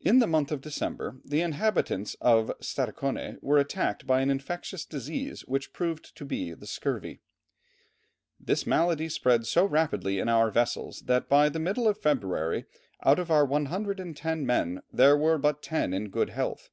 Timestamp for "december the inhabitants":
0.62-2.14